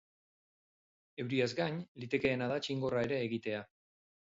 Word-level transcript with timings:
Euriaz 1.23 1.49
gain, 1.59 1.77
litekeena 2.05 2.49
da 2.55 2.59
txingorra 2.65 3.07
ere 3.11 3.23
egitea. 3.29 3.65